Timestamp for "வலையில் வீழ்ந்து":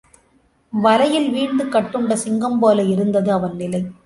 0.73-1.65